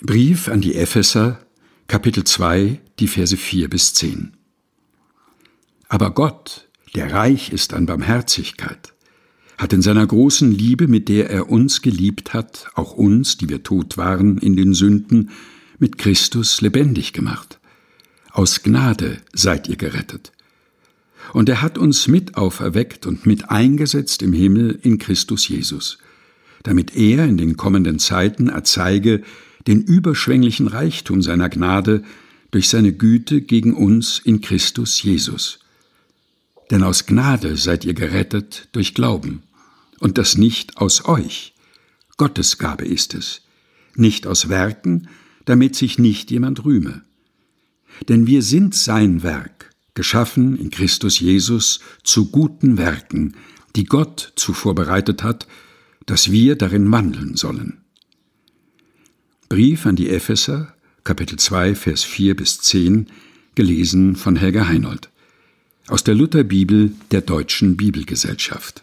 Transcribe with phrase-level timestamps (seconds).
[0.00, 1.40] Brief an die Epheser,
[1.88, 4.36] Kapitel 2, die Verse 4 bis 10.
[5.88, 8.94] Aber Gott, der reich ist an Barmherzigkeit,
[9.58, 13.64] hat in seiner großen Liebe, mit der er uns geliebt hat, auch uns, die wir
[13.64, 15.30] tot waren in den Sünden,
[15.80, 17.58] mit Christus lebendig gemacht.
[18.30, 20.30] Aus Gnade seid ihr gerettet.
[21.32, 25.98] Und er hat uns mit auferweckt und mit eingesetzt im Himmel in Christus Jesus,
[26.62, 29.24] damit er in den kommenden Zeiten erzeige,
[29.68, 32.02] den überschwänglichen Reichtum seiner Gnade
[32.50, 35.58] durch seine Güte gegen uns in Christus Jesus.
[36.70, 39.42] Denn aus Gnade seid ihr gerettet durch Glauben,
[40.00, 41.54] und das nicht aus euch.
[42.16, 43.42] Gottes Gabe ist es,
[43.94, 45.08] nicht aus Werken,
[45.44, 47.02] damit sich nicht jemand rühme.
[48.08, 53.34] Denn wir sind sein Werk, geschaffen in Christus Jesus zu guten Werken,
[53.76, 55.46] die Gott zuvor bereitet hat,
[56.06, 57.82] dass wir darin wandeln sollen.
[59.48, 63.06] Brief an die Epheser, Kapitel 2, Vers 4 bis 10,
[63.54, 65.08] gelesen von Helga Heinold.
[65.86, 68.82] Aus der Lutherbibel der Deutschen Bibelgesellschaft.